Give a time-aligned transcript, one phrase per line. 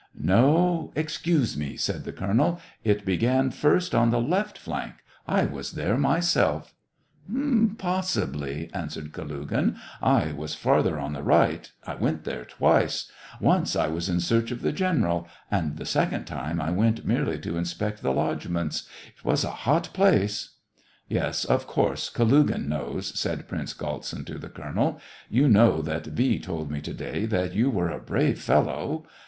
[0.19, 4.95] "No, excuse me," said the colonel; "it be gan first on the left flank.
[5.27, 6.73] I was there myself''
[7.77, 9.77] "Possibly," answered Kalugin.
[10.01, 13.11] I was farther on the right; I went there twice.
[13.39, 15.29] Onee I was in search of the general y
[15.59, 18.87] and the second time I tvefzt merely to ijtspect the lodgements.
[19.15, 20.55] It zvas a hot place:'"
[21.09, 24.25] Yes, of course, Kalugin knows," said Prince 112 SEVASTOPOL IN MAY.
[24.25, 24.99] Galtsin to the colonel."
[25.37, 26.39] You know that V.
[26.39, 29.05] told me to day that you were a brave fellow.